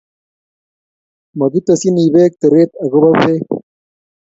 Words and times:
Mokitesyin 1.37 1.97
beek 2.13 2.33
teret 2.41 2.71
ago 2.83 2.99
bo 3.03 3.11
beek 3.19 3.47